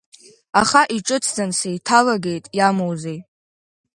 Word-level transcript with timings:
Аха 0.61 0.81
иҿыцӡан 0.95 1.51
сеиҭалагеит, 1.59 2.45
иамоузеи? 2.57 3.19